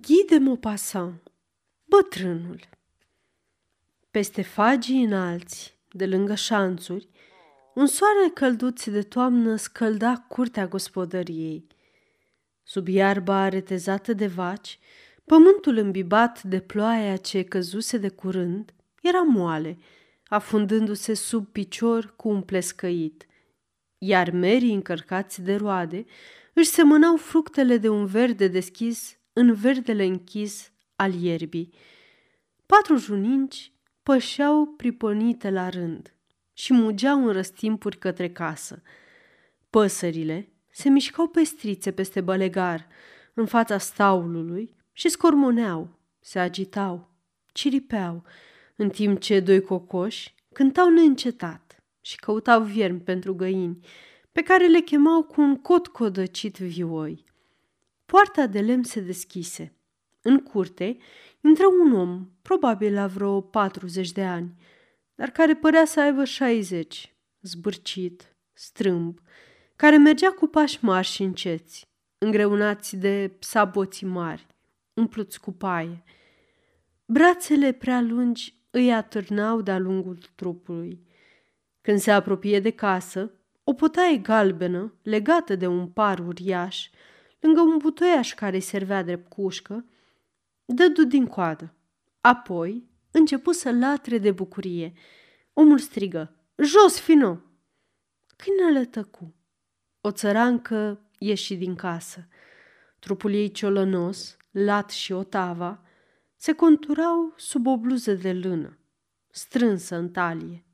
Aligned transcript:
Guy 0.00 0.24
de 0.28 0.38
Maupassant, 0.38 1.32
bătrânul 1.84 2.60
Peste 4.10 4.42
fagii 4.42 5.02
înalți, 5.02 5.78
de 5.92 6.06
lângă 6.06 6.34
șanțuri, 6.34 7.08
un 7.74 7.86
soare 7.86 8.30
călduț 8.34 8.84
de 8.88 9.02
toamnă 9.02 9.56
scălda 9.56 10.24
curtea 10.28 10.66
gospodăriei. 10.66 11.66
Sub 12.62 12.88
iarba 12.88 13.48
retezată 13.48 14.12
de 14.12 14.26
vaci, 14.26 14.78
pământul 15.24 15.76
îmbibat 15.76 16.42
de 16.42 16.60
ploaia 16.60 17.16
ce 17.16 17.42
căzuse 17.42 17.96
de 17.96 18.08
curând 18.08 18.74
era 19.02 19.22
moale, 19.22 19.78
afundându-se 20.26 21.14
sub 21.14 21.46
picior 21.46 22.14
cu 22.16 22.28
un 22.28 22.42
plescăit, 22.42 23.26
iar 23.98 24.30
merii 24.30 24.74
încărcați 24.74 25.42
de 25.42 25.54
roade 25.54 26.04
își 26.52 26.68
semănau 26.68 27.16
fructele 27.16 27.76
de 27.76 27.88
un 27.88 28.06
verde 28.06 28.48
deschis 28.48 29.18
în 29.34 29.54
verdele 29.54 30.04
închis 30.04 30.72
al 30.96 31.14
ierbii. 31.14 31.74
Patru 32.66 32.96
juninci 32.96 33.72
pășeau 34.02 34.66
priponite 34.66 35.50
la 35.50 35.68
rând 35.68 36.14
și 36.52 36.72
mugeau 36.72 37.26
în 37.26 37.32
răstimpuri 37.32 37.98
către 37.98 38.30
casă. 38.30 38.82
Păsările 39.70 40.52
se 40.70 40.88
mișcau 40.88 41.28
pestrițe 41.28 41.92
peste 41.92 42.20
bălegar, 42.20 42.88
în 43.34 43.46
fața 43.46 43.78
staulului 43.78 44.76
și 44.92 45.08
scormoneau, 45.08 45.98
se 46.20 46.38
agitau, 46.38 47.10
ciripeau, 47.52 48.24
în 48.76 48.88
timp 48.88 49.20
ce 49.20 49.40
doi 49.40 49.60
cocoși 49.60 50.34
cântau 50.52 50.88
neîncetat 50.88 51.84
și 52.00 52.16
căutau 52.16 52.62
viermi 52.62 53.00
pentru 53.00 53.34
găini, 53.34 53.78
pe 54.32 54.42
care 54.42 54.66
le 54.66 54.80
chemau 54.80 55.22
cu 55.22 55.40
un 55.40 55.56
cot 55.56 55.86
codăcit 55.86 56.56
vioi. 56.56 57.24
Poarta 58.06 58.46
de 58.46 58.60
lemn 58.60 58.82
se 58.82 59.00
deschise. 59.00 59.76
În 60.22 60.38
curte 60.38 60.96
intră 61.40 61.64
un 61.82 61.92
om, 61.92 62.28
probabil 62.42 62.92
la 62.92 63.06
vreo 63.06 63.40
40 63.40 64.12
de 64.12 64.24
ani, 64.24 64.54
dar 65.14 65.30
care 65.30 65.54
părea 65.54 65.84
să 65.84 66.00
aibă 66.00 66.24
60, 66.24 67.14
zbârcit, 67.40 68.36
strâmb, 68.52 69.20
care 69.76 69.96
mergea 69.96 70.30
cu 70.30 70.46
pași 70.46 70.84
mari 70.84 71.06
și 71.06 71.22
înceți, 71.22 71.88
îngreunați 72.18 72.96
de 72.96 73.36
saboții 73.38 74.06
mari, 74.06 74.46
umpluți 74.94 75.40
cu 75.40 75.52
paie. 75.52 76.02
Brațele 77.04 77.72
prea 77.72 78.00
lungi 78.00 78.54
îi 78.70 78.92
atârnau 78.92 79.60
de-a 79.60 79.78
lungul 79.78 80.18
trupului. 80.34 81.06
Când 81.80 81.98
se 81.98 82.10
apropie 82.10 82.60
de 82.60 82.70
casă, 82.70 83.30
o 83.64 83.72
putaie 83.72 84.16
galbenă, 84.16 84.94
legată 85.02 85.56
de 85.56 85.66
un 85.66 85.88
par 85.88 86.18
uriaș, 86.18 86.88
lângă 87.44 87.60
un 87.60 87.76
butoiaș 87.76 88.34
care 88.34 88.56
îi 88.56 88.62
servea 88.62 89.02
drept 89.02 89.28
cușcă, 89.28 89.84
dădu 90.64 91.04
din 91.04 91.26
coadă. 91.26 91.74
Apoi 92.20 92.88
începu 93.10 93.52
să 93.52 93.72
latre 93.72 94.18
de 94.18 94.30
bucurie. 94.30 94.92
Omul 95.52 95.78
strigă, 95.78 96.34
Jos, 96.56 97.00
Fino! 97.00 97.40
Câinele 98.36 98.84
tăcu. 98.84 99.34
O 100.00 100.10
țărancă 100.10 101.00
ieși 101.18 101.56
din 101.56 101.74
casă. 101.74 102.28
Trupul 102.98 103.32
ei 103.32 103.50
ciolănos, 103.50 104.36
lat 104.50 104.90
și 104.90 105.12
otava, 105.12 105.82
se 106.36 106.52
conturau 106.52 107.32
sub 107.36 107.66
o 107.66 107.78
bluză 107.78 108.12
de 108.12 108.32
lână, 108.32 108.78
strânsă 109.30 109.96
în 109.96 110.10
talie. 110.10 110.64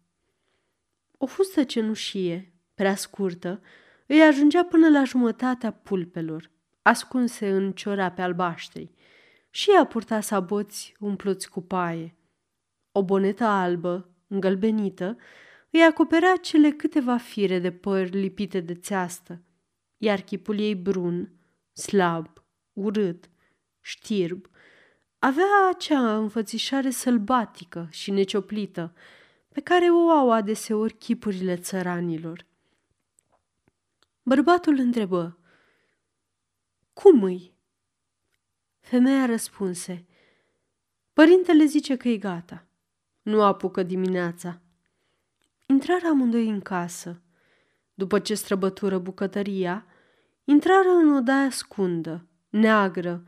O 1.16 1.26
fustă 1.26 1.64
cenușie, 1.64 2.54
prea 2.74 2.94
scurtă, 2.94 3.62
îi 4.06 4.22
ajungea 4.22 4.64
până 4.64 4.88
la 4.88 5.04
jumătatea 5.04 5.70
pulpelor, 5.70 6.50
ascunse 6.90 7.50
în 7.50 7.72
ciorape 7.72 8.22
albaștri, 8.22 8.90
și 9.50 9.70
ea 9.70 9.84
purta 9.84 10.20
saboți 10.20 10.94
umpluți 10.98 11.48
cu 11.48 11.60
paie. 11.60 12.16
O 12.92 13.04
bonetă 13.04 13.44
albă, 13.44 14.08
îngălbenită, 14.26 15.16
îi 15.70 15.82
acoperea 15.82 16.36
cele 16.36 16.70
câteva 16.70 17.16
fire 17.16 17.58
de 17.58 17.72
păr 17.72 18.08
lipite 18.08 18.60
de 18.60 18.74
țeastă, 18.74 19.42
iar 19.96 20.20
chipul 20.20 20.58
ei 20.58 20.74
brun, 20.74 21.32
slab, 21.72 22.26
urât, 22.72 23.30
știrb, 23.80 24.46
avea 25.18 25.68
acea 25.74 26.16
înfățișare 26.16 26.90
sălbatică 26.90 27.88
și 27.90 28.10
necioplită 28.10 28.94
pe 29.48 29.60
care 29.60 29.84
o 29.90 30.10
au 30.10 30.30
adeseori 30.32 30.94
chipurile 30.94 31.56
țăranilor. 31.56 32.46
Bărbatul 34.22 34.78
întrebă, 34.78 35.39
Cum 37.02 37.22
îi? 37.22 37.54
Femeia 38.80 39.26
răspunse, 39.26 40.06
Părintele 41.12 41.64
zice 41.64 41.96
că 41.96 42.08
e 42.08 42.16
gata. 42.16 42.66
Nu 43.22 43.42
apucă 43.42 43.82
dimineața. 43.82 44.60
Intrară 45.66 46.06
amândoi 46.06 46.48
în 46.48 46.60
casă. 46.60 47.22
După 47.94 48.18
ce 48.18 48.34
străbătură 48.34 48.98
bucătăria, 48.98 49.86
intrară 50.44 50.88
în 50.88 51.14
odaia 51.14 51.50
scundă, 51.50 52.26
neagră, 52.48 53.24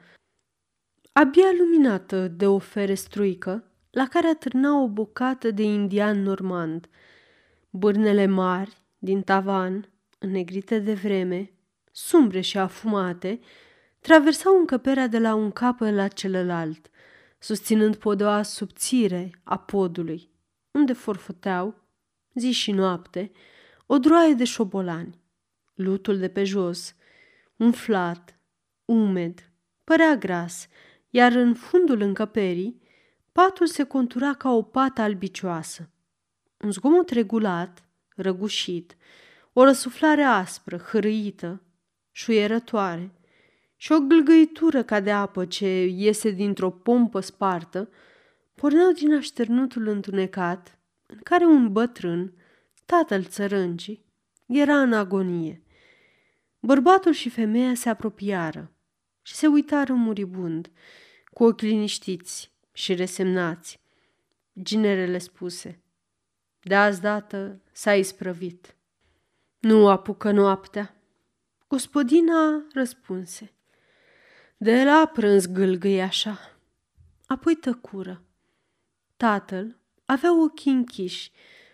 abia 1.12 1.52
luminată 1.58 2.28
de 2.28 2.46
o 2.46 2.58
ferestruică 2.58 3.72
la 3.90 4.08
care 4.08 4.26
atârna 4.26 4.82
o 4.82 4.88
bucată 4.88 5.50
de 5.50 5.62
indian 5.62 6.22
normand. 6.22 6.88
Bârnele 7.70 8.26
mari 8.26 8.82
din 8.98 9.22
tavan, 9.22 9.92
înnegrite 10.18 10.78
de 10.78 10.94
vreme, 10.94 11.52
sumbre 11.92 12.40
și 12.40 12.58
afumate, 12.58 13.40
traversau 14.00 14.58
încăperea 14.58 15.06
de 15.06 15.18
la 15.18 15.34
un 15.34 15.50
capăt 15.50 15.94
la 15.94 16.08
celălalt, 16.08 16.90
susținând 17.38 17.96
podoa 17.96 18.42
subțire 18.42 19.40
a 19.44 19.58
podului, 19.58 20.30
unde 20.70 20.92
forfoteau, 20.92 21.74
zi 22.34 22.50
și 22.50 22.72
noapte, 22.72 23.32
o 23.86 23.98
droaie 23.98 24.34
de 24.34 24.44
șobolani. 24.44 25.20
Lutul 25.74 26.18
de 26.18 26.28
pe 26.28 26.44
jos, 26.44 26.94
umflat, 27.56 28.38
umed, 28.84 29.50
părea 29.84 30.16
gras, 30.16 30.66
iar 31.10 31.32
în 31.32 31.54
fundul 31.54 32.00
încăperii, 32.00 32.82
patul 33.32 33.66
se 33.66 33.84
contura 33.84 34.34
ca 34.34 34.50
o 34.50 34.62
pată 34.62 35.00
albicioasă. 35.00 35.90
Un 36.58 36.72
zgomot 36.72 37.08
regulat, 37.08 37.84
răgușit, 38.16 38.96
o 39.52 39.64
răsuflare 39.64 40.22
aspră, 40.22 40.76
hărâită, 40.76 41.62
șuierătoare 42.12 43.10
și 43.76 43.92
o 43.92 44.00
gâlgăitură 44.00 44.82
ca 44.82 45.00
de 45.00 45.10
apă 45.10 45.44
ce 45.44 45.84
iese 45.84 46.30
dintr-o 46.30 46.70
pompă 46.70 47.20
spartă, 47.20 47.88
porneau 48.54 48.92
din 48.92 49.14
așternutul 49.14 49.86
întunecat 49.86 50.78
în 51.06 51.18
care 51.22 51.44
un 51.44 51.72
bătrân, 51.72 52.32
tatăl 52.86 53.24
țărâncii, 53.24 54.04
era 54.46 54.80
în 54.80 54.92
agonie. 54.92 55.62
Bărbatul 56.60 57.12
și 57.12 57.28
femeia 57.28 57.74
se 57.74 57.88
apropiară 57.88 58.72
și 59.22 59.34
se 59.34 59.46
uitară 59.46 59.92
muribund, 59.92 60.70
cu 61.32 61.44
ochi 61.44 61.60
liniștiți 61.60 62.52
și 62.72 62.94
resemnați. 62.94 63.80
Ginerele 64.62 65.18
spuse, 65.18 65.82
de 66.62 66.74
azi 66.74 67.00
dată 67.00 67.60
s-a 67.72 67.94
isprăvit. 67.94 68.76
Nu 69.58 69.88
apucă 69.88 70.30
noaptea. 70.30 71.01
Gospodina 71.72 72.66
răspunse. 72.72 73.52
De 74.56 74.84
la 74.84 75.10
prânz 75.12 75.46
gâlgâi 75.46 76.02
așa. 76.02 76.38
Apoi 77.26 77.54
tăcură. 77.54 78.22
Tatăl 79.16 79.78
avea 80.04 80.42
ochii 80.42 80.72
închiși, 80.72 81.30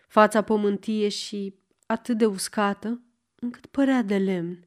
fața 0.08 0.42
pământie 0.42 1.08
și 1.08 1.54
atât 1.86 2.18
de 2.18 2.26
uscată, 2.26 3.02
încât 3.34 3.66
părea 3.66 4.02
de 4.02 4.16
lemn. 4.16 4.64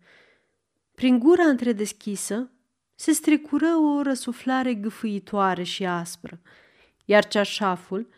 Prin 0.96 1.20
gura 1.20 1.44
întredeschisă 1.44 2.52
se 2.96 3.12
strecură 3.12 3.68
o 3.68 4.02
răsuflare 4.02 4.74
gâfâitoare 4.74 5.64
și 5.64 5.86
aspră, 5.86 6.42
iar 7.06 7.28
ceașaful, 7.28 8.10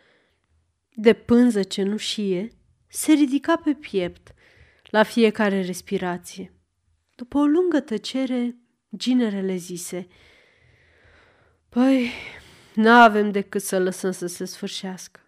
de 0.94 1.12
pânză 1.12 1.62
cenușie, 1.62 2.48
se 2.88 3.12
ridica 3.12 3.56
pe 3.56 3.74
piept 3.74 4.34
la 4.90 5.02
fiecare 5.02 5.62
respirație. 5.62 6.53
După 7.14 7.38
o 7.38 7.44
lungă 7.44 7.80
tăcere, 7.80 8.56
ginerele 8.96 9.56
zise, 9.56 10.06
Păi, 11.68 12.10
n-avem 12.74 13.30
decât 13.30 13.62
să 13.62 13.78
lăsăm 13.78 14.10
să 14.10 14.26
se 14.26 14.44
sfârșească. 14.44 15.20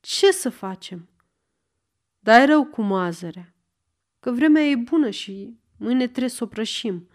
Ce 0.00 0.30
să 0.30 0.50
facem? 0.50 1.08
Dar 2.18 2.48
rău 2.48 2.64
cu 2.64 2.82
mazărea, 2.82 3.54
că 4.20 4.30
vremea 4.30 4.62
e 4.62 4.76
bună 4.76 5.10
și 5.10 5.58
mâine 5.76 6.06
trebuie 6.06 6.28
să 6.28 6.44
o 6.44 6.46
prășim. 6.46 7.08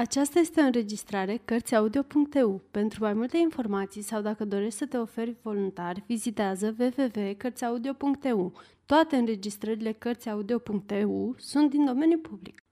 Aceasta 0.00 0.38
este 0.38 0.60
o 0.60 0.64
înregistrare 0.64 1.40
Cărțiaudio.eu. 1.44 2.62
Pentru 2.70 3.02
mai 3.02 3.12
multe 3.12 3.36
informații 3.36 4.02
sau 4.02 4.20
dacă 4.20 4.44
dorești 4.44 4.78
să 4.78 4.86
te 4.86 4.96
oferi 4.96 5.36
voluntar, 5.42 6.02
vizitează 6.06 6.76
www.cărțiaudio.eu. 6.78 8.60
Toate 8.86 9.16
înregistrările 9.16 9.92
Cărțiaudio.eu 9.92 11.34
sunt 11.38 11.70
din 11.70 11.84
domeniu 11.84 12.18
public. 12.18 12.62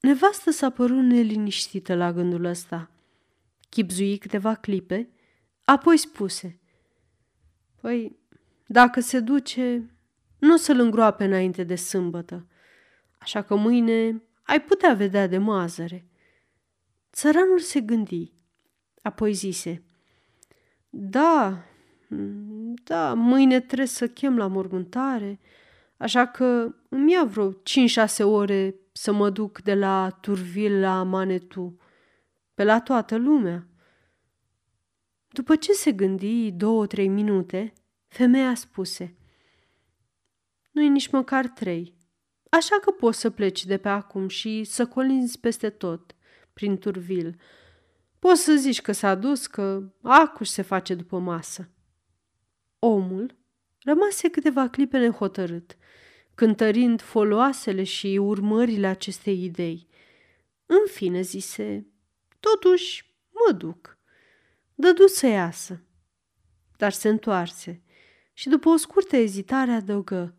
Nevastă 0.00 0.50
s-a 0.50 0.70
părut 0.70 1.02
neliniștită 1.02 1.94
la 1.94 2.12
gândul 2.12 2.44
ăsta. 2.44 2.90
Chipzui 3.68 4.18
câteva 4.18 4.54
clipe, 4.54 5.08
apoi 5.64 5.96
spuse. 5.96 6.60
Păi, 7.80 8.18
dacă 8.66 9.00
se 9.00 9.20
duce, 9.20 9.90
nu 10.38 10.54
o 10.54 10.56
să-l 10.56 10.80
îngroape 10.80 11.24
înainte 11.24 11.64
de 11.64 11.74
sâmbătă, 11.74 12.46
așa 13.18 13.42
că 13.42 13.54
mâine 13.54 14.22
ai 14.48 14.62
putea 14.62 14.94
vedea 14.94 15.26
de 15.26 15.38
mazăre. 15.38 16.07
Țăranul 17.12 17.58
se 17.58 17.80
gândi, 17.80 18.32
apoi 19.02 19.32
zise. 19.32 19.82
Da, 20.90 21.64
da, 22.84 23.14
mâine 23.14 23.60
trebuie 23.60 23.86
să 23.86 24.08
chem 24.08 24.36
la 24.36 24.46
mormântare, 24.46 25.40
așa 25.96 26.26
că 26.26 26.74
îmi 26.88 27.12
ia 27.12 27.24
vreo 27.24 27.52
5-6 27.52 27.56
ore 28.22 28.74
să 28.92 29.12
mă 29.12 29.30
duc 29.30 29.60
de 29.60 29.74
la 29.74 30.18
Turvil 30.20 30.80
la 30.80 31.02
Manetu, 31.02 31.78
pe 32.54 32.64
la 32.64 32.80
toată 32.80 33.16
lumea. 33.16 33.66
După 35.28 35.56
ce 35.56 35.72
se 35.72 35.92
gândi 35.92 36.50
două-trei 36.52 37.08
minute, 37.08 37.72
femeia 38.06 38.54
spuse 38.54 39.16
Nu-i 40.70 40.88
nici 40.88 41.10
măcar 41.10 41.48
trei, 41.48 41.94
așa 42.50 42.78
că 42.80 42.90
poți 42.90 43.20
să 43.20 43.30
pleci 43.30 43.64
de 43.64 43.76
pe 43.76 43.88
acum 43.88 44.28
și 44.28 44.64
să 44.64 44.86
colinzi 44.86 45.40
peste 45.40 45.70
tot, 45.70 46.16
prin 46.58 46.78
Turvil. 46.78 47.40
Poți 48.18 48.42
să 48.42 48.54
zici 48.54 48.80
că 48.80 48.92
s-a 48.92 49.14
dus, 49.14 49.46
că 49.46 49.92
acuși 50.02 50.50
se 50.50 50.62
face 50.62 50.94
după 50.94 51.18
masă. 51.18 51.70
Omul 52.78 53.36
rămase 53.82 54.28
câteva 54.30 54.68
clipe 54.68 54.98
nehotărât, 54.98 55.76
cântărind 56.34 57.00
foloasele 57.00 57.84
și 57.84 58.06
urmările 58.06 58.86
acestei 58.86 59.44
idei. 59.44 59.88
În 60.66 60.78
fine 60.90 61.20
zise, 61.20 61.86
totuși 62.40 63.14
mă 63.30 63.52
duc. 63.52 63.98
Dădu 64.74 65.06
să 65.06 65.26
iasă, 65.26 65.82
dar 66.76 66.92
se 66.92 67.08
întoarse 67.08 67.82
și 68.32 68.48
după 68.48 68.68
o 68.68 68.76
scurtă 68.76 69.16
ezitare 69.16 69.70
adăugă. 69.70 70.34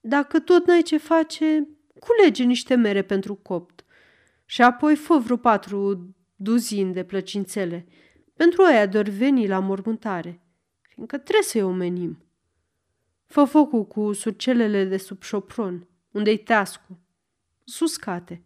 Dacă 0.00 0.40
tot 0.40 0.66
n-ai 0.66 0.82
ce 0.82 0.96
face, 0.96 1.68
culege 1.98 2.42
niște 2.44 2.74
mere 2.74 3.02
pentru 3.02 3.34
copt 3.34 3.81
și 4.52 4.62
apoi 4.62 4.96
fă 4.96 5.18
vreo 5.18 5.36
patru 5.36 6.08
duzini 6.36 6.92
de 6.92 7.04
plăcințele 7.04 7.86
pentru 8.34 8.62
aia 8.62 8.86
doar 8.86 9.08
veni 9.08 9.46
la 9.46 9.58
mormântare, 9.58 10.42
fiindcă 10.80 11.18
trebuie 11.18 11.44
să-i 11.44 11.62
omenim. 11.62 12.24
Fă 13.26 13.44
focul 13.44 13.86
cu 13.86 14.12
surcelele 14.12 14.84
de 14.84 14.96
sub 14.96 15.22
șopron, 15.22 15.88
unde-i 16.10 16.38
teascu, 16.38 17.00
suscate. 17.64 18.44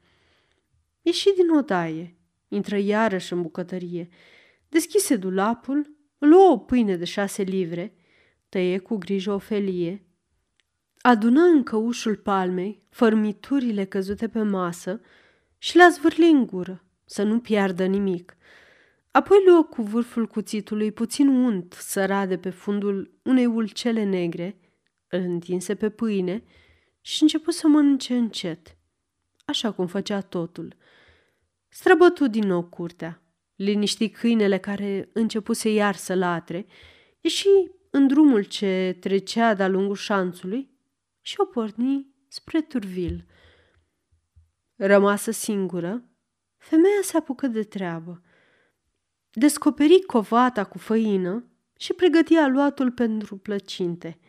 Ieși 1.03 1.35
din 1.35 1.51
odaie, 1.51 2.17
intră 2.49 2.77
iarăși 2.77 3.33
în 3.33 3.43
bucătărie, 3.43 4.09
deschise 4.69 5.17
dulapul, 5.17 5.97
luă 6.19 6.51
o 6.51 6.59
pâine 6.59 6.97
de 6.97 7.05
șase 7.05 7.43
livre, 7.43 7.95
tăie 8.49 8.79
cu 8.79 8.97
grijă 8.97 9.33
o 9.33 9.39
felie, 9.39 10.07
adună 11.01 11.41
în 11.41 11.63
căușul 11.63 12.17
palmei 12.17 12.83
fărmiturile 12.91 13.85
căzute 13.85 14.29
pe 14.29 14.43
masă 14.43 15.01
și 15.59 15.77
le-a 15.77 15.89
zvârli 15.89 16.31
în 16.31 16.47
gură, 16.47 16.85
să 17.05 17.23
nu 17.23 17.41
piardă 17.41 17.85
nimic. 17.85 18.37
Apoi 19.11 19.39
luă 19.47 19.63
cu 19.63 19.83
vârful 19.83 20.27
cuțitului 20.27 20.93
puțin 20.93 21.29
unt 21.29 21.73
sărat 21.73 22.29
de 22.29 22.39
pe 22.39 22.51
fundul 22.51 23.19
unei 23.23 23.47
ulcele 23.47 24.05
negre, 24.05 24.59
îl 25.09 25.21
întinse 25.21 25.75
pe 25.75 25.89
pâine 25.89 26.43
și 27.01 27.23
început 27.23 27.55
să 27.55 27.67
mănânce 27.67 28.17
încet, 28.17 28.77
așa 29.45 29.73
cum 29.73 29.87
făcea 29.87 30.21
totul. 30.21 30.77
Străbătu 31.69 32.27
din 32.27 32.47
nou 32.47 32.65
curtea, 32.65 33.23
liniști 33.55 34.09
câinele 34.09 34.59
care 34.59 35.09
începuse 35.13 35.73
iar 35.73 35.95
să 35.95 36.15
latre, 36.15 36.67
ieși 37.21 37.49
în 37.91 38.07
drumul 38.07 38.43
ce 38.43 38.97
trecea 39.01 39.55
de-a 39.55 39.69
lungul 39.69 39.97
șanțului 39.97 40.71
și 41.21 41.35
o 41.39 41.45
porni 41.45 42.07
spre 42.29 42.61
Turvil. 42.61 43.27
Rămasă 44.77 45.31
singură, 45.31 46.05
femeia 46.57 47.01
se 47.03 47.17
apucă 47.17 47.47
de 47.47 47.63
treabă. 47.63 48.23
Descoperi 49.31 50.03
covata 50.03 50.65
cu 50.65 50.79
făină 50.79 51.45
și 51.77 51.93
pregăti 51.93 52.37
aluatul 52.37 52.91
pentru 52.91 53.37
plăcinte– 53.37 54.19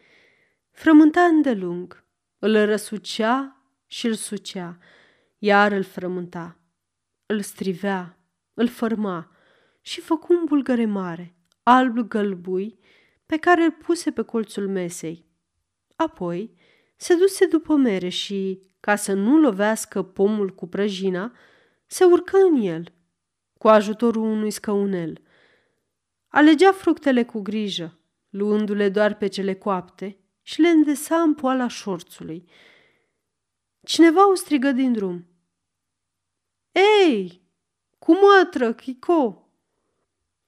Frământa 0.78 1.22
îndelung, 1.22 2.04
îl 2.40 2.66
răsucea 2.66 3.64
și 3.88 4.08
îl 4.08 4.14
sucea, 4.14 4.78
iar 5.38 5.72
îl 5.72 5.84
frământa, 5.84 6.60
îl 7.26 7.42
strivea, 7.42 8.18
îl 8.54 8.68
fărma 8.68 9.32
și 9.82 10.02
făcu 10.02 10.34
un 10.34 10.44
bulgăre 10.46 10.86
mare, 10.86 11.36
alb 11.64 12.00
gălbui, 12.00 12.80
pe 13.26 13.38
care 13.38 13.64
îl 13.64 13.72
puse 13.72 14.12
pe 14.12 14.22
colțul 14.22 14.68
mesei. 14.68 15.26
Apoi 15.96 16.56
se 16.98 17.16
duse 17.16 17.46
după 17.46 17.76
mere 17.76 18.10
și, 18.10 18.62
ca 18.80 18.96
să 18.96 19.14
nu 19.14 19.38
lovească 19.38 20.04
pomul 20.04 20.56
cu 20.56 20.68
prăjina, 20.68 21.36
se 21.86 22.04
urcă 22.04 22.38
în 22.38 22.62
el, 22.62 22.94
cu 23.58 23.68
ajutorul 23.68 24.24
unui 24.24 24.52
scăunel. 24.52 25.22
Alegea 26.28 26.72
fructele 26.72 27.24
cu 27.26 27.42
grijă, 27.42 28.00
luându-le 28.30 28.90
doar 28.90 29.18
pe 29.18 29.28
cele 29.28 29.54
coapte, 29.54 30.20
și 30.42 30.62
le 30.62 30.68
îndesa 30.68 31.22
în 31.22 31.34
poala 31.34 31.68
șorțului. 31.68 32.50
Cineva 33.84 34.30
o 34.30 34.34
strigă 34.34 34.72
din 34.72 34.94
drum. 34.94 35.28
Ei, 37.06 37.42
cu 38.00 38.14
mătră, 38.14 38.74
Chico! 38.74 39.52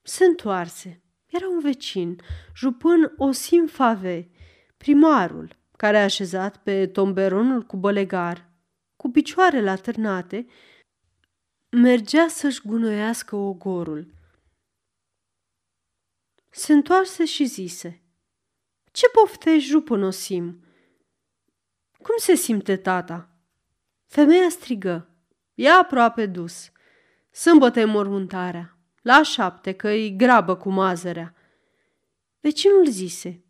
Se 0.02 0.26
întoarse. 0.26 1.04
Era 1.26 1.48
un 1.48 1.60
vecin, 1.60 2.22
jupân 2.56 3.14
Osim 3.18 3.68
Fave, 3.68 4.30
primarul, 4.78 5.59
care 5.80 5.98
a 5.98 6.04
așezat 6.04 6.58
pe 6.58 6.88
tomberonul 6.88 7.62
cu 7.62 7.78
bălegar, 7.78 8.50
cu 8.96 9.10
picioarele 9.10 9.70
atârnate, 9.70 10.46
mergea 11.70 12.28
să-și 12.28 12.62
gunoiască 12.68 13.36
ogorul. 13.36 14.14
Se 16.50 16.74
întoarse 16.74 17.26
și 17.26 17.46
zise– 17.46 18.02
ce 18.92 19.10
poftești, 19.10 19.70
jupânosim? 19.70 20.64
Cum 22.02 22.16
se 22.18 22.36
simte 22.36 22.78
tata? 22.78 23.30
Femeia 24.06 24.50
strigă. 24.50 25.10
E 25.54 25.72
aproape 25.72 26.26
dus. 26.26 26.72
Sâmbătă 27.32 27.80
e 27.80 27.86
mormântarea. 27.86 28.78
La 29.02 29.24
șapte, 29.24 29.74
că-i 29.74 30.16
grabă 30.16 30.56
cu 30.56 30.70
mazărea. 30.70 31.36
Vecinul 32.40 32.88
zise. 32.88 33.44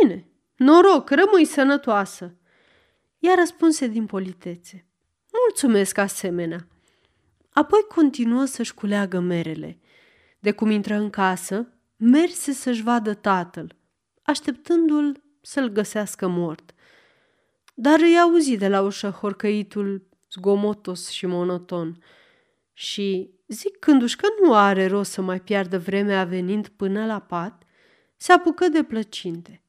Bine, 0.00 0.28
noroc, 0.56 1.10
rămâi 1.10 1.44
sănătoasă. 1.44 2.34
Ea 3.18 3.34
răspunse 3.34 3.86
din 3.86 4.06
politețe. 4.06 4.86
Mulțumesc 5.46 5.98
asemenea. 5.98 6.66
Apoi 7.52 7.80
continuă 7.94 8.44
să-și 8.44 8.74
culeagă 8.74 9.18
merele. 9.18 9.78
De 10.38 10.52
cum 10.52 10.70
intră 10.70 10.94
în 10.94 11.10
casă, 11.10 11.68
merse 11.96 12.52
să-și 12.52 12.82
vadă 12.82 13.14
tatăl– 13.14 13.76
așteptându-l 14.24 15.22
să-l 15.40 15.68
găsească 15.68 16.26
mort. 16.26 16.74
Dar 17.74 18.00
îi 18.00 18.18
auzi 18.18 18.56
de 18.56 18.68
la 18.68 18.80
ușă 18.80 19.08
horcăitul 19.08 20.08
zgomotos 20.30 21.08
și 21.08 21.26
monoton 21.26 22.02
și, 22.72 23.30
zicându-și 23.46 24.16
că 24.16 24.26
nu 24.42 24.54
are 24.54 24.86
rost 24.86 25.10
să 25.10 25.22
mai 25.22 25.40
piardă 25.40 25.78
vremea 25.78 26.24
venind 26.24 26.68
până 26.68 27.06
la 27.06 27.18
pat, 27.18 27.62
se 28.16 28.32
apucă 28.32 28.68
de 28.68 28.82
plăcinte. 28.82 29.62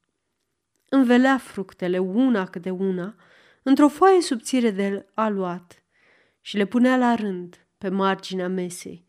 Învelea 0.96 1.38
fructele 1.38 1.98
una 1.98 2.46
câte 2.46 2.70
una 2.70 3.16
într-o 3.64 3.88
foaie 3.88 4.22
subțire 4.22 4.72
de 4.72 5.06
aluat 5.14 5.84
și 6.42 6.58
le 6.58 6.66
punea 6.66 6.98
la 6.98 7.16
rând 7.16 7.68
pe 7.78 7.90
marginea 7.90 8.48
mesei. 8.48 9.06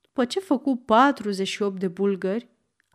După 0.00 0.24
ce 0.24 0.40
făcu 0.40 0.76
48 0.76 1.78
de 1.78 1.88
bulgări, 1.88 2.48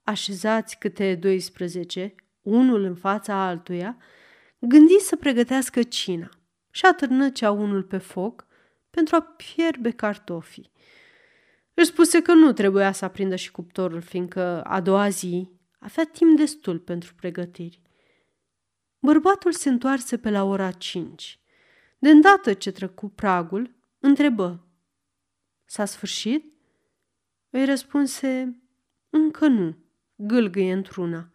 așezați 0.03 0.77
câte 0.77 1.15
12, 1.15 2.15
unul 2.41 2.83
în 2.83 2.95
fața 2.95 3.47
altuia, 3.47 3.97
gândi 4.59 4.99
să 4.99 5.15
pregătească 5.15 5.83
cina 5.83 6.29
și 6.69 6.85
atârnă 6.85 7.31
unul 7.49 7.83
pe 7.83 7.97
foc 7.97 8.47
pentru 8.89 9.15
a 9.15 9.35
fierbe 9.37 9.91
cartofii. 9.91 10.71
Își 11.73 11.87
spuse 11.87 12.21
că 12.21 12.33
nu 12.33 12.53
trebuia 12.53 12.91
să 12.91 13.05
aprindă 13.05 13.35
și 13.35 13.51
cuptorul, 13.51 14.01
fiindcă 14.01 14.61
a 14.61 14.81
doua 14.81 15.09
zi 15.09 15.49
avea 15.79 16.03
timp 16.03 16.37
destul 16.37 16.79
pentru 16.79 17.13
pregătiri. 17.15 17.82
Bărbatul 19.05 19.51
se 19.51 19.69
întoarse 19.69 20.17
pe 20.17 20.29
la 20.29 20.43
ora 20.43 20.71
cinci. 20.71 21.39
De 21.99 22.09
îndată 22.09 22.53
ce 22.53 22.71
trăcu 22.71 23.09
pragul, 23.09 23.75
întrebă. 23.99 24.67
S-a 25.65 25.85
sfârșit? 25.85 26.53
Îi 27.49 27.65
răspunse, 27.65 28.61
încă 29.09 29.47
nu 29.47 29.75
gâlgâie 30.15 30.73
într-una. 30.73 31.29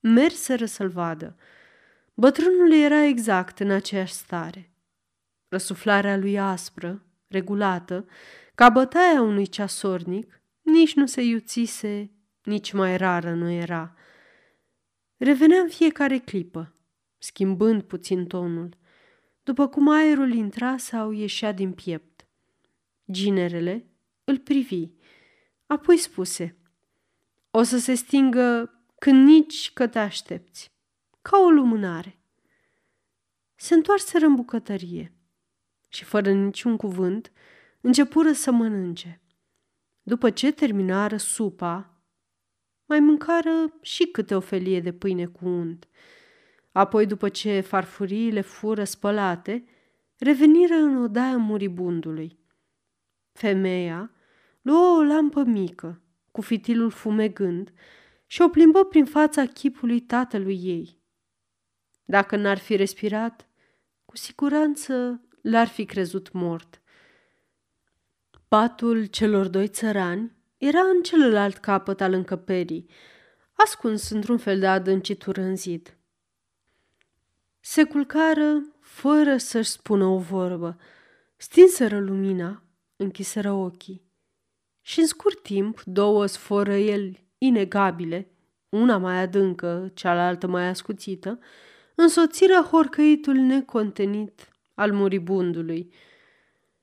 Merseră 0.00 0.64
să-l 0.64 0.88
vadă. 0.88 1.36
Bătrânul 2.14 2.72
era 2.72 3.02
exact 3.02 3.58
în 3.60 3.70
aceeași 3.70 4.12
stare. 4.12 4.70
Răsuflarea 5.48 6.16
lui 6.16 6.38
aspră, 6.38 7.02
regulată, 7.28 8.06
ca 8.54 8.68
bătaia 8.68 9.22
unui 9.22 9.46
ceasornic, 9.46 10.42
nici 10.62 10.94
nu 10.94 11.06
se 11.06 11.22
iuțise, 11.22 12.10
nici 12.42 12.72
mai 12.72 12.96
rară 12.96 13.34
nu 13.34 13.50
era. 13.50 13.94
Revenea 15.16 15.60
în 15.60 15.68
fiecare 15.68 16.18
clipă, 16.18 16.72
schimbând 17.20 17.82
puțin 17.82 18.26
tonul, 18.26 18.76
după 19.42 19.68
cum 19.68 19.88
aerul 19.88 20.32
intra 20.32 20.76
sau 20.76 21.10
ieșea 21.10 21.52
din 21.52 21.72
piept. 21.72 22.26
Ginerele 23.10 23.86
îl 24.24 24.38
privi, 24.38 24.88
apoi 25.66 25.96
spuse, 25.96 26.56
O 27.50 27.62
să 27.62 27.78
se 27.78 27.94
stingă 27.94 28.74
când 28.98 29.26
nici 29.26 29.72
că 29.72 29.86
te 29.86 29.98
aștepți, 29.98 30.72
ca 31.22 31.38
o 31.38 31.50
lumânare. 31.50 32.18
Se 33.54 33.74
întoarseră 33.74 34.26
în 34.26 34.34
bucătărie 34.34 35.14
și, 35.88 36.04
fără 36.04 36.32
niciun 36.32 36.76
cuvânt, 36.76 37.32
începură 37.80 38.32
să 38.32 38.50
mănânce. 38.50 39.20
După 40.02 40.30
ce 40.30 40.52
terminară 40.52 41.16
supa, 41.16 42.02
mai 42.86 43.00
mâncară 43.00 43.78
și 43.80 44.04
câte 44.06 44.34
o 44.34 44.40
felie 44.40 44.80
de 44.80 44.92
pâine 44.92 45.26
cu 45.26 45.48
unt. 45.48 45.88
Apoi, 46.72 47.06
după 47.06 47.28
ce 47.28 47.60
farfuriile 47.60 48.40
fură 48.40 48.84
spălate, 48.84 49.64
reveniră 50.18 50.74
în 50.74 50.96
odaia 50.96 51.36
muribundului. 51.36 52.38
Femeia 53.32 54.10
luă 54.62 54.96
o 54.98 55.02
lampă 55.02 55.42
mică, 55.42 56.02
cu 56.30 56.40
fitilul 56.40 56.90
fumegând, 56.90 57.72
și 58.26 58.42
o 58.42 58.48
plimbă 58.48 58.84
prin 58.84 59.04
fața 59.04 59.46
chipului 59.46 60.00
tatălui 60.00 60.60
ei. 60.62 60.98
Dacă 62.04 62.36
n-ar 62.36 62.58
fi 62.58 62.76
respirat, 62.76 63.48
cu 64.04 64.16
siguranță 64.16 65.22
l-ar 65.42 65.66
fi 65.66 65.84
crezut 65.84 66.32
mort. 66.32 66.82
Patul 68.48 69.04
celor 69.04 69.48
doi 69.48 69.68
țărani 69.68 70.36
era 70.56 70.80
în 70.80 71.02
celălalt 71.02 71.56
capăt 71.56 72.00
al 72.00 72.12
încăperii, 72.12 72.90
ascuns 73.52 74.10
într-un 74.10 74.38
fel 74.38 74.58
de 74.58 74.66
adâncitură 74.66 75.40
în 75.40 75.56
zid. 75.56 75.99
Se 77.60 77.84
culcară 77.84 78.62
fără 78.80 79.36
să-și 79.36 79.70
spună 79.70 80.04
o 80.04 80.18
vorbă, 80.18 80.78
stinseră 81.36 81.98
lumina, 81.98 82.62
închiseră 82.96 83.52
ochii 83.52 84.10
și 84.80 85.00
în 85.00 85.06
scurt 85.06 85.42
timp 85.42 85.82
două 85.82 86.26
sforăieli 86.26 87.28
inegabile, 87.38 88.30
una 88.68 88.96
mai 88.96 89.20
adâncă, 89.20 89.90
cealaltă 89.94 90.46
mai 90.46 90.68
ascuțită, 90.68 91.38
însoțiră 91.94 92.54
horcăitul 92.70 93.34
necontenit 93.34 94.48
al 94.74 94.92
muribundului. 94.92 95.92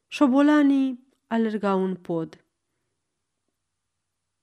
Șobolanii 0.07 1.07
alergau 1.27 1.83
în 1.83 1.95
pod. 1.95 2.45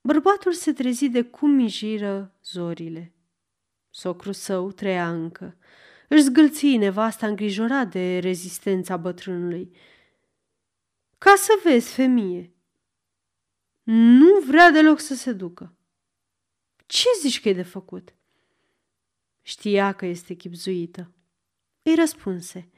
Bărbatul 0.01 0.53
se 0.53 0.73
trezi 0.73 1.09
de 1.09 1.23
cum 1.23 1.49
mijiră 1.49 2.33
zorile. 2.43 3.13
Socru 3.89 4.31
său 4.31 4.71
trăia 4.71 5.09
încă. 5.11 5.57
Își 6.07 6.21
zgâlți 6.21 6.75
nevasta 6.75 7.27
îngrijorat 7.27 7.91
de 7.91 8.19
rezistența 8.19 8.97
bătrânului. 8.97 9.75
Ca 11.17 11.33
să 11.37 11.59
vezi, 11.63 11.93
femeie, 11.93 12.53
nu 13.83 14.39
vrea 14.47 14.71
deloc 14.71 14.99
să 14.99 15.15
se 15.15 15.31
ducă. 15.31 15.75
Ce 16.85 17.07
zici 17.21 17.41
că 17.41 17.49
e 17.49 17.53
de 17.53 17.63
făcut? 17.63 18.13
Știa 19.41 19.91
că 19.91 20.05
este 20.05 20.33
chipzuită. 20.33 21.11
Îi 21.83 21.95
răspunse. 21.95 22.69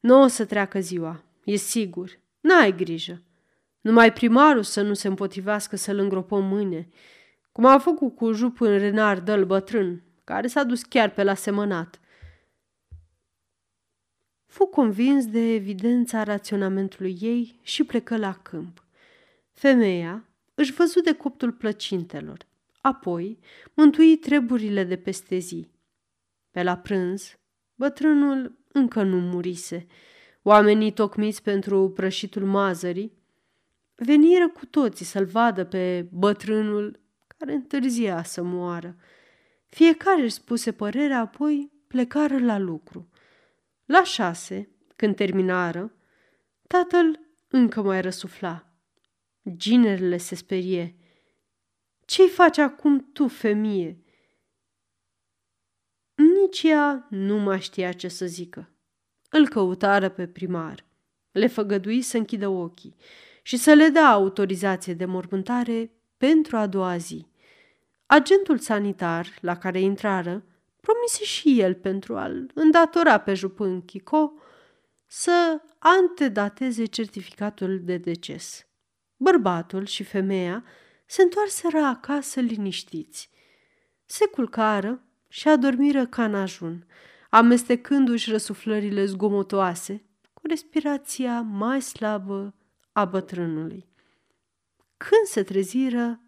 Nu 0.00 0.22
o 0.22 0.26
să 0.26 0.44
treacă 0.44 0.80
ziua, 0.80 1.24
e 1.44 1.56
sigur. 1.56 2.18
N-ai 2.40 2.76
grijă. 2.76 3.22
Numai 3.80 4.12
primarul 4.12 4.62
să 4.62 4.82
nu 4.82 4.94
se 4.94 5.08
împotrivească 5.08 5.76
să-l 5.76 5.98
îngropăm 5.98 6.44
mâine, 6.44 6.88
cum 7.52 7.64
a 7.64 7.78
făcut 7.78 8.16
cu 8.16 8.32
jup 8.32 8.60
în 8.60 8.78
renar 8.78 9.20
dăl 9.20 9.44
bătrân, 9.44 10.02
care 10.24 10.46
s-a 10.46 10.62
dus 10.62 10.82
chiar 10.82 11.10
pe 11.10 11.22
la 11.22 11.34
semănat. 11.34 12.00
Fu 14.54 14.66
convins 14.66 15.26
de 15.26 15.54
evidența 15.54 16.22
raționamentului 16.22 17.18
ei 17.20 17.58
și 17.62 17.84
plecă 17.84 18.16
la 18.16 18.32
câmp. 18.32 18.84
Femeia 19.52 20.28
își 20.54 20.72
văzu 20.72 21.00
de 21.00 21.12
coptul 21.14 21.52
plăcintelor, 21.52 22.46
apoi 22.80 23.38
mântui 23.74 24.16
treburile 24.16 24.84
de 24.84 24.96
peste 24.96 25.38
zi. 25.38 25.68
Pe 26.50 26.62
la 26.62 26.76
prânz, 26.76 27.38
bătrânul 27.74 28.58
încă 28.72 29.02
nu 29.02 29.20
murise. 29.20 29.86
Oamenii 30.42 30.92
tocmiți 30.92 31.42
pentru 31.42 31.90
prășitul 31.90 32.44
mazării 32.44 33.12
veniră 33.94 34.48
cu 34.48 34.66
toții 34.66 35.04
să-l 35.04 35.24
vadă 35.24 35.64
pe 35.64 36.08
bătrânul 36.12 37.00
care 37.36 37.52
întârzia 37.52 38.22
să 38.22 38.42
moară. 38.42 38.96
Fiecare 39.68 40.22
își 40.22 40.32
spuse 40.32 40.72
părerea, 40.72 41.20
apoi 41.20 41.70
plecară 41.86 42.38
la 42.38 42.58
lucru. 42.58 43.08
La 43.84 44.04
șase, 44.04 44.68
când 44.96 45.16
terminară, 45.16 45.92
tatăl 46.66 47.20
încă 47.48 47.82
mai 47.82 48.00
răsufla. 48.00 48.68
Ginerele 49.56 50.16
se 50.16 50.34
sperie. 50.34 50.96
Ce-i 52.04 52.28
faci 52.28 52.58
acum 52.58 53.10
tu, 53.12 53.28
femeie? 53.28 54.04
Nici 56.14 56.62
ea 56.62 57.06
nu 57.10 57.36
mai 57.38 57.60
știa 57.60 57.92
ce 57.92 58.08
să 58.08 58.26
zică. 58.26 58.70
Îl 59.30 59.48
căutară 59.48 60.08
pe 60.08 60.26
primar. 60.26 60.86
Le 61.30 61.46
făgădui 61.46 62.02
să 62.02 62.16
închidă 62.16 62.48
ochii 62.48 62.96
și 63.42 63.56
să 63.56 63.72
le 63.72 63.88
dea 63.88 64.08
autorizație 64.08 64.94
de 64.94 65.04
mormântare 65.04 65.90
pentru 66.16 66.56
a 66.56 66.66
doua 66.66 66.96
zi. 66.96 67.26
Agentul 68.06 68.58
sanitar 68.58 69.26
la 69.40 69.56
care 69.56 69.80
intrară 69.80 70.44
promise 70.84 71.24
și 71.24 71.60
el 71.60 71.74
pentru 71.74 72.16
a-l 72.16 72.50
îndatora 72.54 73.18
pe 73.18 73.34
jupân 73.34 73.82
Chico 73.82 74.32
să 75.06 75.60
antedateze 75.78 76.84
certificatul 76.84 77.80
de 77.82 77.96
deces. 77.96 78.66
Bărbatul 79.16 79.86
și 79.86 80.02
femeia 80.02 80.64
se 81.06 81.22
întoarseră 81.22 81.78
acasă 81.78 82.40
liniștiți. 82.40 83.30
Se 84.04 84.26
culcară 84.26 85.02
și 85.28 85.48
adormiră 85.48 86.06
ca 86.06 86.24
în 86.24 86.34
ajun, 86.34 86.86
amestecându-și 87.30 88.30
răsuflările 88.30 89.04
zgomotoase 89.04 90.04
cu 90.32 90.46
respirația 90.46 91.40
mai 91.40 91.82
slabă 91.82 92.54
a 92.92 93.04
bătrânului. 93.04 93.88
Când 94.96 95.26
se 95.26 95.42
treziră, 95.42 96.20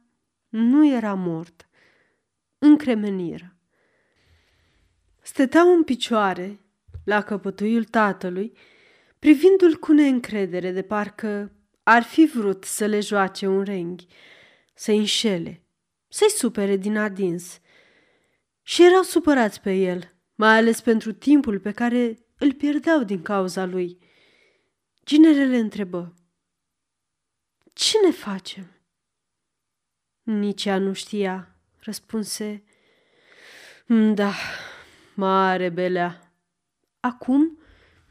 nu 0.49 0.87
era 0.87 1.15
mort, 1.15 1.69
încremeniră. 2.59 3.56
Stăteau 5.27 5.73
în 5.73 5.85
picioare, 5.85 6.61
la 7.05 7.23
căpătuiul 7.23 7.85
tatălui, 7.85 8.59
privindu-l 9.19 9.77
cu 9.77 9.93
neîncredere, 9.93 10.71
de 10.71 10.83
parcă 10.83 11.53
ar 11.83 12.03
fi 12.03 12.27
vrut 12.27 12.65
să 12.65 12.87
le 12.87 13.01
joace 13.01 13.47
un 13.47 13.63
renghi, 13.63 14.07
să-i 14.75 14.97
înșele, 14.97 15.63
să-i 16.09 16.31
supere 16.31 16.77
din 16.77 16.97
adins. 16.97 17.61
Și 18.63 18.85
erau 18.85 19.03
supărați 19.03 19.61
pe 19.61 19.73
el, 19.73 20.15
mai 20.35 20.57
ales 20.57 20.81
pentru 20.81 21.13
timpul 21.13 21.61
pe 21.61 21.73
care 21.73 22.19
îl 22.39 22.53
pierdeau 22.53 23.03
din 23.03 23.23
cauza 23.23 23.65
lui. 23.65 23.99
Ginerele 25.05 25.57
întrebă, 25.57 26.15
Ce 27.73 27.99
ne 28.05 28.11
facem? 28.11 28.71
Nici 30.23 30.65
ea 30.65 30.79
nu 30.79 30.93
știa, 30.93 31.57
răspunse, 31.79 32.65
Da, 34.15 34.33
mare 35.17 35.69
belea. 35.69 36.33
Acum 37.01 37.41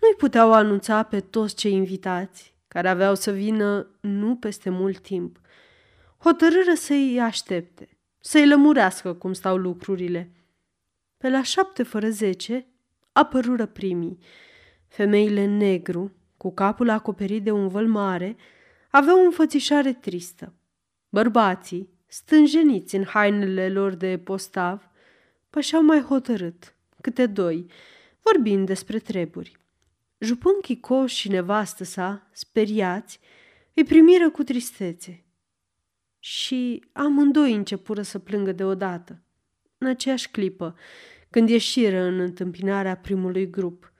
nu-i 0.02 0.16
puteau 0.18 0.54
anunța 0.54 1.04
pe 1.04 1.20
toți 1.20 1.56
cei 1.56 1.74
invitați, 1.74 2.56
care 2.68 2.90
aveau 2.90 3.16
să 3.16 3.32
vină 3.32 3.88
nu 4.02 4.36
peste 4.36 4.70
mult 4.70 5.00
timp. 5.00 5.40
Hotărâră 6.18 6.74
să-i 6.74 7.20
aștepte, 7.20 7.90
să-i 8.20 8.48
lămurească 8.48 9.14
cum 9.14 9.34
stau 9.34 9.58
lucrurile. 9.58 10.32
Pe 11.18 11.30
la 11.30 11.44
șapte 11.44 11.84
fără 11.84 12.10
zece 12.10 12.68
apărură 13.12 13.66
primii. 13.66 14.20
Femeile 14.88 15.46
negru, 15.46 16.12
cu 16.38 16.54
capul 16.54 16.90
acoperit 16.90 17.44
de 17.44 17.52
un 17.52 17.68
văl 17.68 17.88
mare, 17.88 18.36
aveau 18.90 19.18
o 19.20 19.24
înfățișare 19.24 19.94
tristă. 19.94 20.54
Bărbații, 21.10 21.90
stânjeniți 22.08 22.96
în 22.96 23.04
hainele 23.04 23.70
lor 23.70 23.94
de 23.94 24.18
postav, 24.18 24.90
pășeau 25.50 25.84
mai 25.84 26.02
hotărât, 26.02 26.75
câte 27.06 27.26
doi, 27.26 27.66
vorbind 28.22 28.66
despre 28.66 29.00
treburi. 29.00 29.58
Jupân 30.18 30.60
Chico 30.62 31.08
și 31.08 31.30
nevastă 31.30 31.84
sa, 31.84 32.30
speriați, 32.32 33.20
îi 33.74 33.84
primiră 33.84 34.30
cu 34.30 34.44
tristețe. 34.44 35.24
Și 36.20 36.86
amândoi 36.92 37.54
începură 37.54 38.02
să 38.02 38.20
plângă 38.20 38.52
deodată, 38.52 39.22
în 39.78 39.88
aceeași 39.88 40.30
clipă, 40.30 40.76
când 41.30 41.50
ieșiră 41.50 42.02
în 42.02 42.20
întâmpinarea 42.20 42.98
primului 42.98 43.50
grup. 43.50 43.94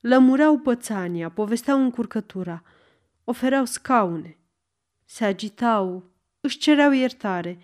lămureau 0.00 0.58
pățania, 0.58 1.30
povesteau 1.30 1.82
încurcătura, 1.82 2.62
ofereau 3.24 3.64
scaune, 3.64 4.38
se 5.04 5.24
agitau, 5.24 6.10
își 6.40 6.58
cereau 6.58 6.92
iertare, 6.92 7.58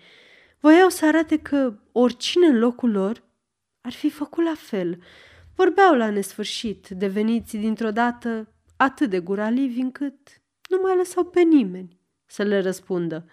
voiau 0.59 0.89
să 0.89 1.05
arate 1.05 1.39
că 1.39 1.79
oricine 1.91 2.47
în 2.47 2.59
locul 2.59 2.91
lor 2.91 3.31
ar 3.83 3.91
fi 3.91 4.09
făcut 4.09 4.43
la 4.43 4.55
fel. 4.55 5.01
Vorbeau 5.55 5.95
la 5.95 6.09
nesfârșit, 6.09 6.87
deveniți 6.87 7.57
dintr-o 7.57 7.91
dată 7.91 8.53
atât 8.77 9.09
de 9.09 9.19
guralivi 9.19 9.79
încât 9.79 10.41
nu 10.69 10.79
mai 10.81 10.95
lăsau 10.95 11.25
pe 11.25 11.41
nimeni 11.41 11.99
să 12.25 12.43
le 12.43 12.59
răspundă. 12.59 13.25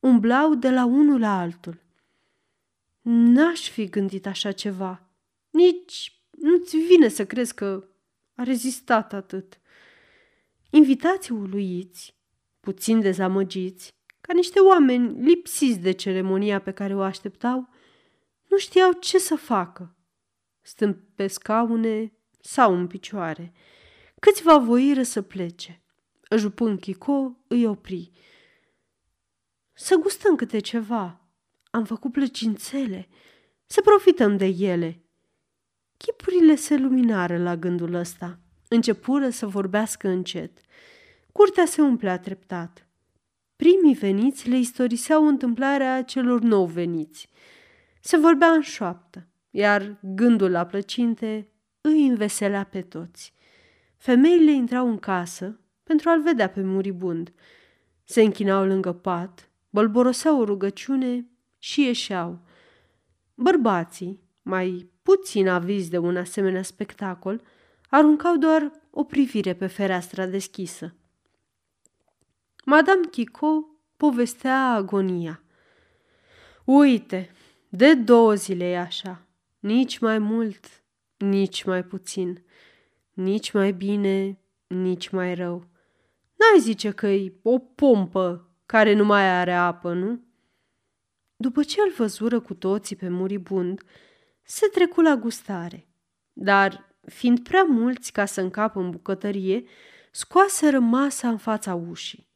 Umblau 0.00 0.54
de 0.54 0.70
la 0.70 0.84
unul 0.84 1.20
la 1.20 1.38
altul. 1.38 1.82
N-aș 3.00 3.68
fi 3.70 3.88
gândit 3.88 4.26
așa 4.26 4.52
ceva. 4.52 5.10
Nici 5.50 6.22
nu-ți 6.30 6.76
vine 6.76 7.08
să 7.08 7.26
crezi 7.26 7.54
că 7.54 7.88
a 8.34 8.42
rezistat 8.42 9.12
atât. 9.12 9.60
Invitații 10.70 11.34
uluiți, 11.34 12.16
puțin 12.60 13.00
dezamăgiți, 13.00 13.94
ca 14.20 14.32
niște 14.34 14.60
oameni 14.60 15.22
lipsiți 15.24 15.78
de 15.78 15.90
ceremonia 15.90 16.60
pe 16.60 16.70
care 16.70 16.94
o 16.94 17.00
așteptau, 17.00 17.68
nu 18.50 18.58
știau 18.58 18.92
ce 18.92 19.18
să 19.18 19.36
facă, 19.36 19.96
stând 20.60 20.96
pe 21.14 21.26
scaune 21.26 22.12
sau 22.40 22.74
în 22.74 22.86
picioare. 22.86 23.52
Câțiva 24.20 24.58
voiră 24.58 25.02
să 25.02 25.22
plece. 25.22 25.82
Jupân 26.36 26.76
Chico 26.76 27.36
îi 27.48 27.66
opri. 27.66 28.10
Să 29.72 29.96
gustăm 29.96 30.36
câte 30.36 30.58
ceva. 30.58 31.28
Am 31.70 31.84
făcut 31.84 32.12
plăcințele. 32.12 33.08
Să 33.66 33.80
profităm 33.80 34.36
de 34.36 34.46
ele. 34.46 35.04
Chipurile 35.96 36.54
se 36.54 36.76
luminară 36.76 37.38
la 37.38 37.56
gândul 37.56 37.94
ăsta. 37.94 38.38
Începură 38.68 39.30
să 39.30 39.46
vorbească 39.46 40.08
încet. 40.08 40.60
Curtea 41.32 41.64
se 41.64 41.80
umplea 41.80 42.18
treptat. 42.18 42.88
Primii 43.56 43.94
veniți 43.94 44.48
le 44.48 44.56
istoriseau 44.56 45.26
întâmplarea 45.26 46.04
celor 46.04 46.40
nou 46.40 46.66
veniți. 46.66 47.28
Se 48.00 48.16
vorbea 48.16 48.50
în 48.50 48.60
șoaptă, 48.60 49.26
iar 49.50 49.98
gândul 50.00 50.50
la 50.50 50.66
plăcinte 50.66 51.48
îi 51.80 52.06
înveselea 52.06 52.64
pe 52.64 52.82
toți. 52.82 53.34
Femeile 53.96 54.50
intrau 54.50 54.88
în 54.88 54.98
casă 54.98 55.60
pentru 55.82 56.08
a-l 56.08 56.22
vedea 56.22 56.48
pe 56.48 56.62
muribund. 56.62 57.32
Se 58.04 58.22
închinau 58.22 58.66
lângă 58.66 58.92
pat, 58.92 59.50
bălboroseau 59.70 60.40
o 60.40 60.44
rugăciune 60.44 61.26
și 61.58 61.84
ieșeau. 61.84 62.40
Bărbații, 63.34 64.20
mai 64.42 64.90
puțin 65.02 65.48
avizi 65.48 65.90
de 65.90 65.98
un 65.98 66.16
asemenea 66.16 66.62
spectacol, 66.62 67.42
aruncau 67.88 68.36
doar 68.36 68.72
o 68.90 69.04
privire 69.04 69.54
pe 69.54 69.66
fereastra 69.66 70.26
deschisă. 70.26 70.94
Madame 72.64 73.06
Chico 73.10 73.66
povestea 73.96 74.72
agonia. 74.72 75.42
Uite, 76.64 77.30
de 77.72 77.94
două 77.94 78.34
zile 78.34 78.64
e 78.64 78.78
așa, 78.78 79.26
nici 79.58 79.98
mai 79.98 80.18
mult, 80.18 80.66
nici 81.16 81.64
mai 81.64 81.84
puțin, 81.84 82.44
nici 83.12 83.52
mai 83.52 83.72
bine, 83.72 84.38
nici 84.66 85.08
mai 85.08 85.34
rău. 85.34 85.66
N-ai 86.36 86.60
zice 86.60 86.90
că-i 86.90 87.38
o 87.42 87.58
pompă 87.58 88.48
care 88.66 88.92
nu 88.92 89.04
mai 89.04 89.38
are 89.40 89.52
apă, 89.52 89.92
nu? 89.92 90.20
După 91.36 91.62
ce 91.62 91.80
îl 91.80 91.92
văzură 91.96 92.40
cu 92.40 92.54
toții 92.54 92.96
pe 92.96 93.08
muribund, 93.08 93.82
se 94.42 94.66
trecu 94.66 95.00
la 95.00 95.16
gustare. 95.16 95.88
Dar, 96.32 96.94
fiind 97.06 97.42
prea 97.42 97.62
mulți 97.62 98.12
ca 98.12 98.24
să 98.24 98.40
încapă 98.40 98.80
în 98.80 98.90
bucătărie, 98.90 99.64
scoaseră 100.10 100.78
masa 100.78 101.28
în 101.28 101.36
fața 101.36 101.74
ușii. 101.74 102.28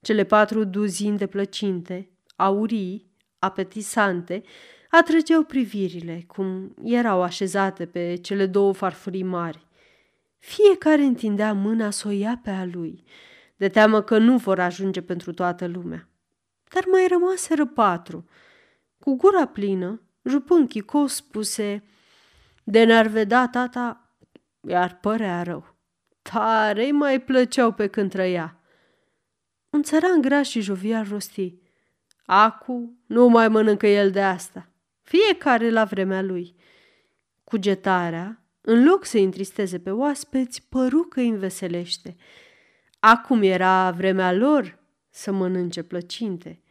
Cele 0.00 0.24
patru 0.24 0.64
duzini 0.64 1.18
de 1.18 1.26
plăcinte, 1.26 2.10
aurii, 2.36 3.15
apetisante, 3.46 4.42
atrăgeau 4.90 5.42
privirile, 5.42 6.24
cum 6.26 6.74
erau 6.82 7.22
așezate 7.22 7.86
pe 7.86 8.14
cele 8.14 8.46
două 8.46 8.72
farfurii 8.72 9.22
mari. 9.22 9.66
Fiecare 10.38 11.02
întindea 11.02 11.52
mâna 11.52 11.90
să 11.90 12.08
o 12.08 12.10
ia 12.10 12.40
pe 12.42 12.50
a 12.50 12.64
lui, 12.64 13.04
de 13.56 13.68
teamă 13.68 14.02
că 14.02 14.18
nu 14.18 14.36
vor 14.36 14.60
ajunge 14.60 15.02
pentru 15.02 15.32
toată 15.32 15.66
lumea. 15.66 16.08
Dar 16.74 16.84
mai 16.90 17.06
rămaseră 17.08 17.66
patru. 17.66 18.28
Cu 18.98 19.16
gura 19.16 19.46
plină, 19.46 20.00
Jupân 20.22 20.66
Chico 20.66 21.06
spuse, 21.06 21.84
de 22.64 22.84
n-ar 22.84 23.06
vedea 23.06 23.48
tata, 23.48 24.10
iar 24.68 24.98
părea 25.00 25.42
rău. 25.42 25.74
Tare 26.22 26.90
mai 26.90 27.20
plăceau 27.20 27.72
pe 27.72 27.86
când 27.86 28.10
trăia. 28.10 28.60
Un 29.70 29.82
țăran 29.82 30.20
gras 30.20 30.48
și 30.48 30.60
jovial 30.60 31.06
rosti. 31.08 31.58
Acu 32.26 32.98
nu 33.06 33.28
mai 33.28 33.48
mănâncă 33.48 33.86
el 33.86 34.10
de 34.10 34.22
asta. 34.22 34.68
Fiecare 35.02 35.70
la 35.70 35.84
vremea 35.84 36.22
lui. 36.22 36.54
Cugetarea, 37.44 38.44
în 38.60 38.84
loc 38.84 39.04
să 39.04 39.18
întristeze 39.18 39.78
pe 39.78 39.90
oaspeți, 39.90 40.66
păru 40.68 41.02
că 41.02 41.20
îi 41.20 41.28
înveselește. 41.28 42.16
Acum 42.98 43.42
era 43.42 43.90
vremea 43.90 44.32
lor 44.32 44.78
să 45.10 45.32
mănânce 45.32 45.82
plăcinte. 45.82 46.62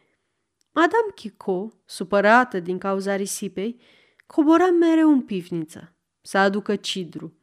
Madame 0.72 1.12
Chico, 1.14 1.72
supărată 1.84 2.60
din 2.60 2.78
cauza 2.78 3.16
risipei, 3.16 3.80
cobora 4.26 4.70
mereu 4.70 5.10
în 5.10 5.20
pivniță 5.20 5.94
să 6.20 6.38
aducă 6.38 6.76
cidru. 6.76 7.36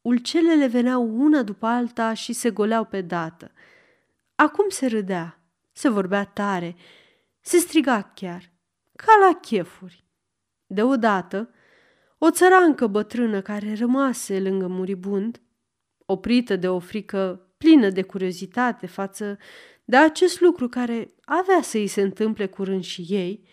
Ulcelele 0.00 0.66
veneau 0.66 1.16
una 1.16 1.42
după 1.42 1.66
alta 1.66 2.14
și 2.14 2.32
se 2.32 2.50
goleau 2.50 2.84
pe 2.84 3.00
dată. 3.00 3.52
Acum 4.34 4.68
se 4.68 4.86
râdea, 4.86 5.42
se 5.72 5.88
vorbea 5.88 6.24
tare, 6.24 6.76
se 7.48 7.58
striga 7.58 8.02
chiar, 8.14 8.52
ca 8.96 9.12
la 9.26 9.38
chefuri. 9.40 10.04
Deodată, 10.66 11.50
o 12.18 12.30
țărancă 12.30 12.86
bătrână 12.86 13.42
care 13.42 13.74
rămase 13.74 14.40
lângă 14.40 14.66
muribund, 14.66 15.40
oprită 16.06 16.56
de 16.56 16.68
o 16.68 16.78
frică 16.78 17.50
plină 17.58 17.90
de 17.90 18.02
curiozitate 18.02 18.86
față 18.86 19.38
de 19.84 19.96
acest 19.96 20.40
lucru 20.40 20.68
care 20.68 21.14
avea 21.24 21.62
să 21.62 21.76
îi 21.76 21.86
se 21.86 22.00
întâmple 22.00 22.46
curând 22.46 22.84
și 22.84 23.04
ei, 23.08 23.48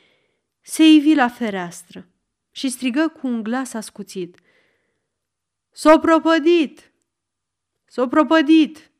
se 0.61 0.83
ivi 0.83 1.13
la 1.13 1.27
fereastră 1.27 2.07
și 2.51 2.69
strigă 2.69 3.07
cu 3.07 3.27
un 3.27 3.43
glas 3.43 3.73
ascuțit. 3.73 4.39
S-o 5.71 5.99
propădit! 5.99 6.93
S-o 7.85 8.07
propădit! 8.07 8.91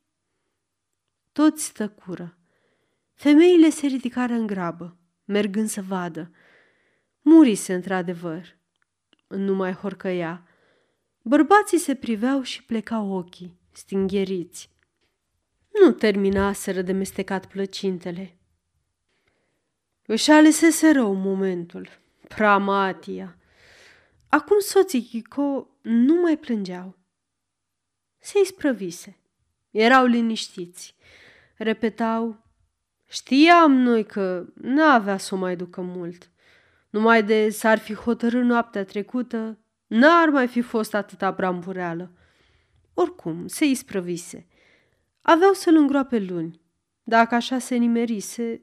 Toți 1.31 1.73
tăcură. 1.73 2.37
Femeile 3.15 3.69
se 3.69 3.87
ridicară 3.87 4.33
în 4.33 4.47
grabă, 4.47 4.97
mergând 5.25 5.69
să 5.69 5.81
vadă. 5.81 6.31
Murise 7.21 7.73
într-adevăr. 7.73 8.57
Nu 9.27 9.55
mai 9.55 9.73
horcăia. 9.73 10.47
Bărbații 11.21 11.77
se 11.77 11.95
priveau 11.95 12.41
și 12.41 12.63
plecau 12.63 13.11
ochii, 13.11 13.59
stingheriți. 13.71 14.69
Nu 15.81 15.91
terminaseră 15.91 16.81
de 16.81 16.91
mestecat 16.91 17.45
plăcintele. 17.45 18.37
Își 20.05 20.31
alesese 20.31 20.91
rău 20.91 21.13
momentul. 21.13 21.89
Pramatia. 22.27 23.37
Acum 24.29 24.59
soții 24.59 25.03
Chico 25.03 25.67
nu 25.81 26.21
mai 26.21 26.37
plângeau. 26.37 26.97
Se-i 28.17 28.45
sprăvise. 28.45 29.17
Erau 29.71 30.05
liniștiți. 30.05 30.95
Repetau, 31.57 32.44
știam 33.07 33.71
noi 33.71 34.05
că 34.05 34.45
n-avea 34.53 35.17
să 35.17 35.35
o 35.35 35.37
mai 35.37 35.55
ducă 35.55 35.81
mult. 35.81 36.31
Numai 36.89 37.23
de 37.23 37.49
s-ar 37.49 37.77
fi 37.77 37.93
hotărât 37.93 38.43
noaptea 38.43 38.83
trecută, 38.85 39.59
n-ar 39.87 40.29
mai 40.29 40.47
fi 40.47 40.61
fost 40.61 40.93
atâta 40.93 41.31
brambureală. 41.31 42.11
Oricum, 42.93 43.47
se 43.47 43.65
isprăvise. 43.65 44.47
Aveau 45.21 45.53
să-l 45.53 45.75
îngroape 45.75 46.19
luni, 46.19 46.61
dacă 47.03 47.35
așa 47.35 47.59
se 47.59 47.75
nimerise, 47.75 48.61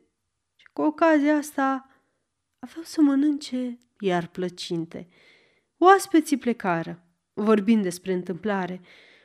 și 0.56 0.66
cu 0.72 0.82
ocazia 0.82 1.36
asta 1.36 1.86
aveau 2.58 2.84
să 2.84 3.00
mănânce 3.00 3.78
iar 3.98 4.26
plăcinte. 4.26 5.08
Oaspeții 5.78 6.36
plecară, 6.36 7.06
vorbind 7.32 7.82
despre 7.82 8.12
întâmplare, 8.12 8.80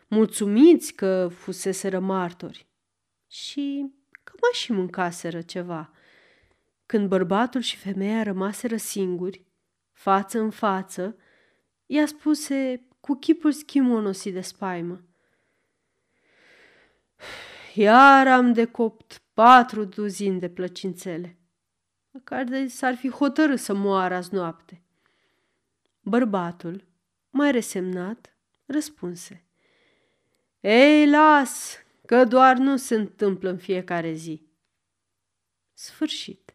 mulțumiți 0.08 0.94
că 0.94 1.30
fuseseră 1.34 2.00
martori 2.00 2.68
și 3.28 3.86
că 3.90 3.97
mai 4.42 4.52
și 4.54 4.72
mâncaseră 4.72 5.42
ceva. 5.42 5.92
Când 6.86 7.08
bărbatul 7.08 7.62
și 7.62 7.78
femeia 7.78 8.24
rămaseră 8.24 8.78
singuri, 8.78 9.46
față 9.92 10.40
în 10.40 10.50
față, 10.50 11.18
i-a 11.86 12.06
spuse 12.06 12.88
cu 13.00 13.16
chipul 13.16 13.52
schimonosit 13.52 14.34
de 14.34 14.42
spaimă. 14.42 15.02
Iar 17.74 18.28
am 18.28 18.54
decopt 18.54 19.22
patru 19.34 19.84
duzini 19.84 20.40
de 20.40 20.50
plăcințele, 20.50 21.38
care 22.24 22.68
s-ar 22.68 22.96
fi 22.96 23.10
hotărât 23.10 23.60
să 23.60 23.74
moară 23.74 24.16
azi 24.16 24.34
noapte. 24.34 24.82
Bărbatul, 26.02 26.84
mai 27.30 27.52
resemnat, 27.52 28.34
răspunse. 28.66 29.46
Ei, 30.60 31.10
las, 31.10 31.86
că 32.08 32.24
doar 32.24 32.58
nu 32.58 32.78
se 32.78 32.96
întâmplă 32.96 33.50
în 33.50 33.58
fiecare 33.58 34.12
zi. 34.12 34.48
Sfârșit. 35.74 36.47